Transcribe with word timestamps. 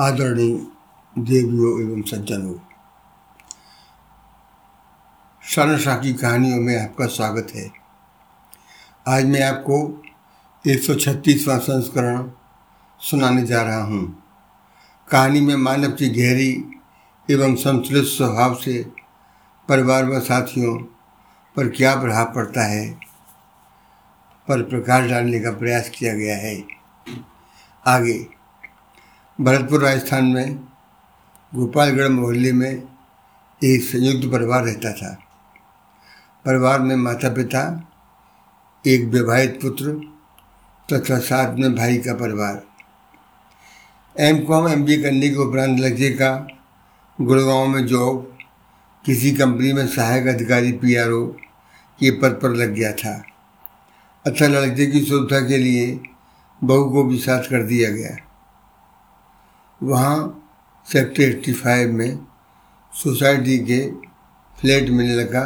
आदरणीय 0.00 0.52
देवियों 1.16 1.70
एवं 1.80 2.02
सज्जनों 2.02 2.54
शानशाह 5.42 5.96
की 5.96 6.12
कहानियों 6.14 6.60
में 6.60 6.76
आपका 6.78 7.06
स्वागत 7.06 7.52
है। 7.54 7.66
आज 9.06 9.24
मैं 9.24 9.42
आपको 9.42 9.80
एक 10.64 10.82
सौ 10.82 10.94
छत्तीसवां 10.94 11.58
संस्करण 11.58 12.30
सुनाने 13.00 13.42
जा 13.42 13.62
रहा 13.62 13.82
हूँ। 13.82 14.02
कहानी 15.08 15.40
में 15.40 15.54
मानव 15.56 15.92
की 15.92 16.08
गहरी 16.08 16.50
एवं 17.28 17.54
संतुलित 17.56 18.04
स्वभाव 18.06 18.54
से 18.54 18.82
परिवार 19.68 20.04
व 20.04 20.20
साथियों 20.22 20.76
पर 21.56 21.68
क्या 21.68 21.94
प्रभाव 21.96 22.32
पड़ता 22.34 22.68
है, 22.68 22.90
पर 24.48 24.62
प्रकाश 24.62 25.10
डालने 25.10 25.40
का 25.40 25.50
प्रयास 25.50 25.90
किया 25.90 26.14
गया 26.14 26.36
है। 26.38 26.58
आगे 27.84 28.39
भरतपुर 29.40 29.80
राजस्थान 29.80 30.24
में, 30.24 30.56
गोपालगढ़ 31.54 32.08
मोहल्ले 32.08 32.52
में 32.52 32.82
एक 33.64 33.82
संयुक्त 33.82 34.32
परिवार 34.32 34.64
रहता 34.64 34.92
था। 34.92 35.18
परिवार 36.44 36.80
में 36.80 36.96
माता 36.96 37.28
पिता 37.28 37.90
एक 38.86 39.04
विवाहित 39.04 39.58
पुत्र 39.62 39.92
तथा 40.92 41.18
साथ 41.18 41.54
में 41.54 41.74
भाई 41.74 41.98
का 41.98 42.14
परिवार। 42.14 42.62
एम 44.20 44.44
कॉम, 44.44 44.68
एम 44.68 44.84
बी 44.84 45.02
करने 45.02 45.28
के 45.28 45.36
उपरांत 45.36 45.80
लड़के 45.80 46.10
का 46.10 46.46
गुड़गांव 47.20 47.66
में 47.66 47.86
जॉब, 47.86 48.38
किसी 49.06 49.32
कंपनी 49.32 49.72
में 49.72 49.86
सहायक 49.86 50.26
अधिकारी 50.26 50.72
पी 50.72 50.96
आर 50.96 51.10
ओ 51.10 51.26
के 52.00 52.10
पद 52.10 52.40
पर 52.42 52.50
लग 52.50 52.68
गया 52.68 52.92
था। 52.92 53.24
अच्छा 54.26 54.46
लड़के 54.46 54.86
की 54.86 55.00
सुविधा 55.00 55.40
के 55.40 55.58
लिए 55.58 56.00
बहू 56.64 56.90
को 56.90 57.04
भी 57.04 57.18
साथ 57.18 57.42
कर 57.42 57.62
दिया 57.62 57.90
गया। 57.90 58.29
वहाँ 59.80 60.16
सेक्टर 60.86 61.22
एट्टी 61.22 61.52
फाइव 61.52 61.92
में 61.92 62.26
सोसाइटी 62.92 63.58
के 63.58 63.80
फ्लैट 64.60 64.88
मिलने 64.90 65.14
लगा 65.14 65.42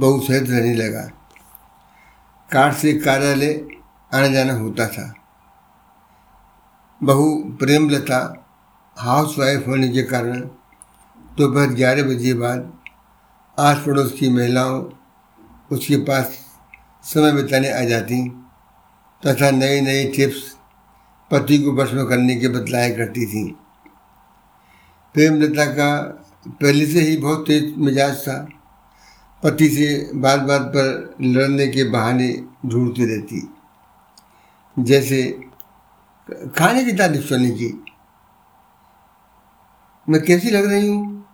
बहू 0.00 0.20
सहित 0.20 0.50
रहने 0.50 0.74
लगा। 0.74 1.02
कार 2.50 2.72
से 2.72 2.92
कार्यालय 2.98 3.52
आने 4.14 4.32
जाना 4.32 4.52
होता 4.52 4.86
था। 4.86 5.12
बहू 7.00 7.28
प्रेमलता 7.60 8.20
हाउस 8.96 9.38
वाइफ 9.38 9.68
होने 9.68 9.88
के 9.88 10.02
कारण 10.02 10.40
दोपहर 11.38 11.68
तो 11.68 11.74
ग्यारह 11.74 12.02
बजे 12.02 12.34
बाद 12.34 12.72
आस 13.58 13.82
पड़ोस 13.86 14.12
की 14.12 14.28
महिलाओं 14.30 14.82
उसके 15.72 15.96
पास 15.96 16.38
समय 17.04 17.32
बिताने 17.32 17.70
आ 17.72 17.80
जाती, 17.80 18.28
तथा 19.22 19.50
नए 19.50 19.80
नए 19.80 20.04
टिप्स 20.08 20.42
पति 21.32 21.58
को 21.58 21.72
बस 21.72 21.92
में 21.92 22.06
करने 22.06 22.36
के 22.36 22.48
बतलाया 22.48 22.96
करती 22.96 23.26
थी। 23.26 23.56
प्रेमलता 25.14 25.64
का 25.64 26.02
पहले 26.48 26.86
से 26.86 27.00
ही 27.00 27.16
बहुत 27.16 27.46
तेज 27.46 27.74
मिजाज 27.78 28.22
था। 28.22 28.48
पति 29.42 29.68
से 29.68 30.10
बात 30.14 30.40
बात 30.40 30.60
पर 30.60 31.16
लड़ने 31.20 31.66
के 31.66 31.84
बहाने 31.84 32.44
ढूंढती 32.66 33.04
रहती। 33.04 33.54
जैसे 34.78 35.44
खाने 36.58 36.84
की 36.84 36.92
तारीफ़ 36.92 37.22
सुनने 37.22 37.50
की। 37.50 37.84
मैं 40.08 40.22
कैसी 40.22 40.50
लग 40.50 40.70
रही 40.70 40.88
हूँ? 40.88 41.24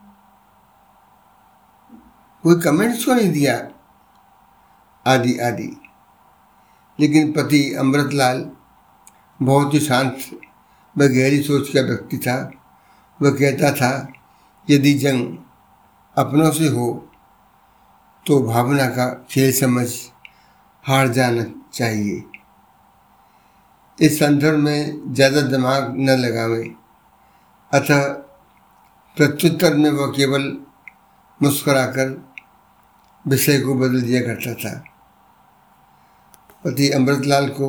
कोई 2.42 2.60
कमेंट्स 2.60 3.04
क्यों 3.04 3.16
नहीं 3.16 3.32
दिया? 3.32 3.68
आदि 5.06 5.38
आदि। 5.38 5.80
लेकिन 7.00 7.32
पति 7.32 7.74
अमृतलाल 7.74 8.50
बहुत 9.40 9.74
ही 9.74 9.80
शांत 9.80 10.16
व 10.96 11.06
गहरी 11.06 11.42
सोच 11.42 11.68
का 11.68 11.80
व्यक्ति 11.80 12.18
था। 12.18 12.36
वह 13.20 13.30
कहता 13.30 13.70
था, 13.72 13.90
यदि 14.68 14.92
जंग 14.94 15.36
अपनों 16.16 16.50
से 16.50 16.68
हो 16.68 16.86
तो 18.26 18.40
भावना 18.42 18.86
का 18.88 19.06
खेल 19.30 19.52
समझ 19.52 19.88
हार 20.84 21.08
जाना 21.08 21.44
चाहिए। 21.72 22.22
इस 23.98 24.18
संदर्भ 24.18 24.58
में 24.58 25.14
ज़्यादा 25.14 25.40
दिमाग 25.42 25.94
न 25.98 26.16
लगावे। 26.18 26.62
अतः 27.72 28.02
प्रत्युत्तर 29.16 29.74
में 29.74 29.90
वह 29.90 30.12
केवल 30.16 30.42
मुस्कुराकर 31.40 32.10
विषय 33.24 33.58
को 33.60 33.74
बदल 33.74 34.02
दिया 34.02 34.20
करता 34.22 34.54
था। 34.54 34.72
पति 36.64 36.90
अमृतलाल 36.90 37.48
को 37.50 37.68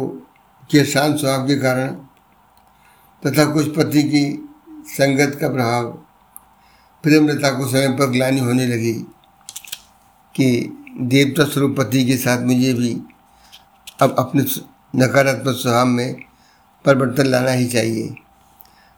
के 0.71 0.85
शांत 0.85 1.17
स्वभाव 1.17 1.47
के 1.47 1.55
कारण 1.55 1.87
तथा 3.23 3.45
कुछ 3.53 3.75
पति 3.75 4.03
की 4.03 4.49
संगत 4.87 5.37
का 5.41 5.49
प्रभाव 5.49 5.91
प्रेमलता 7.03 7.49
को 7.49 7.67
स्वयं 7.67 7.97
पर 7.97 8.05
ग्लानी 8.05 8.39
होने 8.39 8.67
लगी 8.67 8.93
कि 10.35 10.77
देवता 11.01 11.43
स्वरूप 11.43 11.75
पति 11.77 12.05
के 12.05 12.17
साथ 12.17 12.41
मुझे 12.41 12.73
भी 12.73 13.01
अब 14.01 14.15
अपने 14.19 14.45
नकारात्मक 14.95 15.55
स्वभाव 15.55 15.85
में 15.85 16.15
परिवर्तन 16.85 17.25
लाना 17.25 17.51
ही 17.51 17.67
चाहिए। 17.67 18.15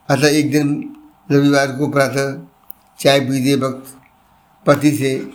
अतः 0.08 0.28
एक 0.28 0.50
दिन 0.50 0.96
रविवार 1.32 1.66
को 1.72 1.88
प्रातः 1.88 2.42
चाय 2.98 3.20
पीते 3.20 3.54
वक्त 3.56 3.96
पति 4.66 4.96
से 4.96 5.32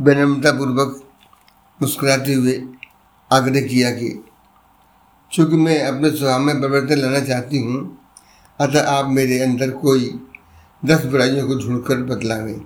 विनम्रतापूर्वक 0.00 1.10
मुस्कुराते 1.82 2.34
हुए 2.34 2.62
आग्रह 3.32 3.60
किया 3.60 3.90
कि 3.90 4.29
चूँकि 5.32 5.56
मैं 5.56 5.80
अपने 5.82 6.10
स्वभाव 6.10 6.40
में 6.40 6.60
परिवर्तन 6.60 6.98
लाना 6.98 7.20
चाहती 7.20 7.58
हूँ, 7.58 7.80
अतः 8.58 8.88
आप 8.88 9.06
मेरे 9.08 9.38
अंदर 9.40 9.70
कोई 9.80 10.08
दस 10.82 11.04
बुराइयों 11.04 11.46
को 11.48 11.54
ढूंढकर 11.56 12.02
बतलावें, 12.04 12.58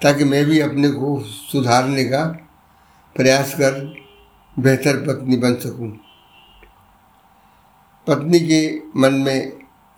ताकि 0.00 0.24
मैं 0.24 0.44
भी 0.44 0.60
अपने 0.60 0.90
को 0.90 1.18
सुधारने 1.20 2.04
का 2.04 2.24
प्रयास 3.16 3.54
कर 3.54 3.80
बेहतर 4.56 4.96
पत्नी 5.06 5.36
बन 5.36 5.54
सकूँ। 5.54 5.90
पत्नी 8.06 8.40
के 8.40 8.60
मन 9.00 9.14
में 9.20 9.52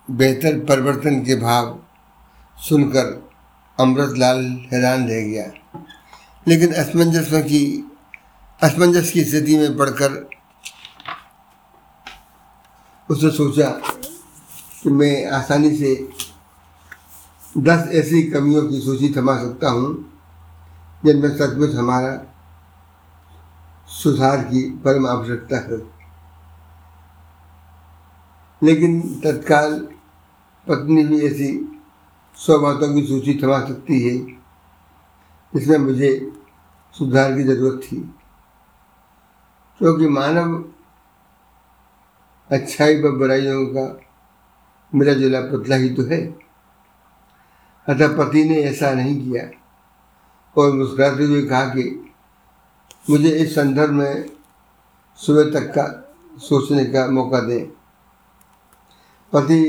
बेहतर 0.07 0.59
परिवर्तन 0.65 1.19
के 1.25 1.35
भाव 1.35 1.77
सुनकर 2.57 3.11
अमृतलाल 3.77 4.43
हैरान 4.71 5.07
रह 5.07 5.21
गया, 5.21 5.51
लेकिन 6.45 6.73
असमंजस 6.75 7.29
की 7.43 7.63
असमंजस 8.61 9.11
की 9.11 9.23
स्थिति 9.23 9.57
में 9.57 9.77
पढ़कर 9.77 10.15
उसने 13.09 13.29
सोचा 13.31 13.69
कि 14.83 14.89
मैं 14.89 15.25
आसानी 15.31 15.75
से 15.77 15.93
दस 17.57 17.89
ऐसी 17.95 18.23
कमियों 18.23 18.63
की 18.69 18.79
सूची 18.81 19.13
थमा 19.13 19.37
सकता 19.37 19.69
हूँ, 19.69 19.93
जिनमें 21.05 21.29
सचमुच 21.37 21.75
हमारा 21.75 22.13
सुधार 23.91 24.43
की 24.43 24.69
परम 24.85 25.07
आवश्यकता 25.07 25.57
है। 25.57 25.77
लेकिन 28.61 29.01
तत्काल 29.23 29.79
पत्नी 30.67 31.03
भी 31.05 31.21
ऐसी 31.27 31.49
सौ 32.37 32.57
बातों 32.59 32.93
की 32.93 33.05
सूची 33.07 33.39
थमा 33.43 33.59
सकती 33.59 34.01
है, 34.01 34.17
जिसमें 35.53 35.77
मुझे 35.77 36.09
सुधार 36.95 37.35
की 37.35 37.43
ज़रूरत 37.43 37.81
थी, 37.83 37.97
क्योंकि 39.81 40.07
मानव 40.09 40.63
अच्छाई 42.49 43.01
व 43.01 43.11
बुराइयों 43.11 43.65
का 43.67 43.85
मिला 44.93 45.13
जुला 45.13 45.39
पुतला 45.41 45.75
ही 45.75 45.89
तो 45.89 46.03
है। 46.03 46.19
अतः 47.87 48.17
पति 48.17 48.43
ने 48.43 48.55
ऐसा 48.63 48.91
नहीं 48.91 49.15
किया 49.21 49.43
और 50.55 50.71
मुस्कुराते 50.71 51.23
हुए 51.23 51.41
कहा 51.41 51.63
कि 51.65 51.83
मुझे 53.09 53.29
इस 53.29 53.55
संदर्भ 53.55 53.91
में 53.91 54.25
सुबह 55.19 55.49
तक 55.51 55.67
का 55.67 55.85
सोचने 56.39 56.85
का 56.85 57.05
मौका 57.07 57.39
दें। 57.39 57.65
पति 59.33 59.61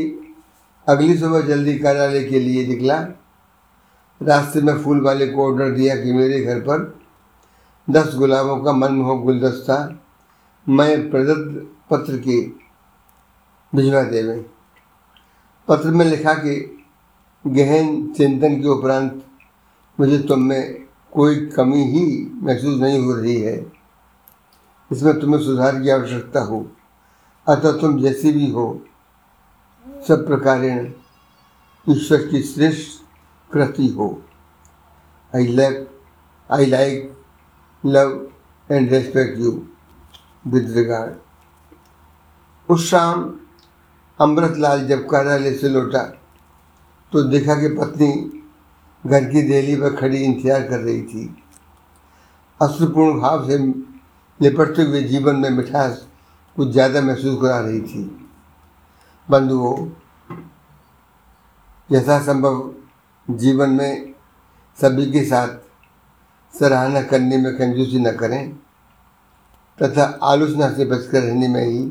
अगली 0.86 1.16
सुबह 1.18 1.40
जल्दी 1.40 1.78
कार्यालय 1.78 2.24
के 2.24 2.40
लिए 2.40 2.66
निकला। 2.66 2.98
रास्ते 4.20 4.60
में 4.60 4.82
फूल 4.82 5.00
वाले 5.00 5.26
को 5.26 5.46
ऑर्डर 5.46 5.70
दिया 5.70 5.96
कि 5.96 6.12
मेरे 6.12 6.40
घर 6.44 6.60
पर 6.60 6.86
दस 7.88 8.14
गुलाबों 8.14 8.56
का 8.56 8.72
मनमोहक 8.72 9.22
गुलदस्ता 9.24 9.76
मैं 10.66 11.10
प्रदत्त 11.10 11.66
पत्र 11.90 12.18
के 12.18 12.67
भिजवा 13.72 14.02
देवे। 14.02 14.36
पत्र 15.68 15.90
में 15.90 16.04
लिखा 16.06 16.34
कि 16.34 16.54
गहन 17.44 18.06
चिंतन 18.12 18.60
के 18.62 18.68
उपरांत 18.68 19.24
मुझे 20.00 20.18
तुम 20.18 20.42
में 20.42 20.84
कोई 21.12 21.46
कमी 21.46 21.82
ही 21.84 22.06
महसूस 22.42 22.80
नहीं 22.80 22.98
हो 22.98 23.14
रही 23.14 23.40
है। 23.40 23.56
इसमें 24.92 25.18
तुम्हें 25.20 25.40
सुधार 25.40 25.80
की 25.82 25.90
आवश्यकता 25.90 26.40
हो। 26.40 26.60
अतः 27.46 27.72
तुम 27.80 28.00
जैसी 28.02 28.32
भी 28.32 28.50
हो, 28.50 28.80
सब 30.08 30.26
प्रकार 30.26 30.64
ईश्वर 31.88 32.26
की 32.26 32.42
श्रेष्ठ 32.42 33.02
कृति 33.52 33.86
हो। 33.88 34.08
I 35.36 35.46
love 35.46 35.86
I 36.50 36.66
like 36.66 37.12
love 37.84 38.10
and 38.70 38.90
respect 38.92 39.38
you 39.38 39.50
with 40.46 40.70
regard 40.76 41.14
उस 42.68 42.88
शाम 42.90 43.40
अमृतलाल 44.18 44.86
जब 44.86 45.06
कार्यालय 45.10 45.52
से 45.54 45.68
लौटा 45.68 46.02
तो 47.12 47.22
देखा 47.24 47.54
कि 47.54 47.68
पत्नी 47.74 48.12
घर 49.04 49.24
की 49.24 49.42
देली 49.42 49.76
पर 49.76 49.94
खड़ी 49.96 50.18
इंतज़ार 50.18 50.62
कर 50.62 50.80
रही 50.80 51.02
थी। 51.02 51.24
अश्रुपूर्ण 52.60 53.20
भाव 53.20 53.46
से 53.48 53.58
निपटते 53.58 54.82
हुए 54.82 55.02
जीवन 55.02 55.36
में 55.36 55.50
मिठास 55.50 56.06
कुछ 56.56 56.70
ज़्यादा 56.70 57.00
महसूस 57.02 57.38
करा 57.42 57.58
रही 57.60 57.80
थी। 57.82 58.02
बंधुओं, 59.28 59.86
यथासंभव 61.90 62.74
जीवन 63.28 63.70
में 63.70 64.14
सभी 64.78 65.10
के 65.12 65.24
साथ 65.24 65.48
सराहना 66.54 67.02
करने 67.02 67.36
में 67.38 67.52
कंजूसी 67.56 67.98
न 67.98 68.12
करें, 68.16 68.48
तथा 69.78 70.04
आलोचना 70.24 70.70
से 70.70 70.84
बचकर 70.86 71.22
रहने 71.22 71.48
में 71.48 71.64
ही 71.64 71.90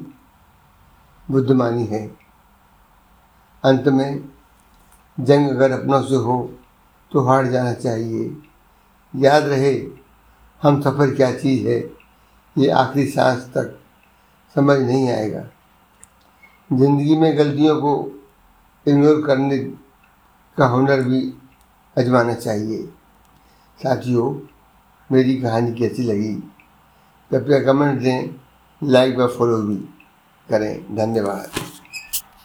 बुद्धिमानी 1.31 1.85
है। 1.85 2.05
अंत 3.63 3.87
में, 3.87 4.29
जंग 5.17 5.49
अगर 5.49 5.71
अपनों 5.71 6.01
से 6.01 6.15
हो 6.15 6.37
तो 7.11 7.21
हार 7.21 7.47
जाना 7.47 7.73
चाहिए। 7.73 8.35
याद 9.13 9.43
रहे, 9.43 9.73
हम 10.61 10.81
सफ़र 10.81 11.15
क्या 11.15 11.31
चीज़ 11.33 11.67
है, 11.67 11.79
ये 12.55 12.69
आखिरी 12.69 13.05
सांस 13.07 13.43
तक 13.47 13.77
समझ 14.55 14.77
नहीं 14.79 15.09
आएगा। 15.09 15.43
ज़िंदगी 16.73 17.17
में 17.17 17.37
गलतियों 17.37 17.75
को 17.81 17.93
इग्नोर 18.85 19.21
करने 19.27 19.57
का 20.57 20.65
हुनर 20.65 21.01
भी 21.01 21.21
आजमाना 21.97 22.33
चाहिए। 22.33 22.83
साथियों, 23.79 24.33
मेरी 25.09 25.35
कहानी 25.41 25.73
कैसी 25.73 26.03
लगी? 26.03 26.33
कृपया 27.31 27.59
कमेंट 27.63 28.01
दें 28.01 28.35
लाइक 28.81 29.17
व 29.17 29.27
फॉलो 29.27 29.61
भी। 29.61 29.77
करें। 30.49 30.95
धन्यवाद। 30.95 31.76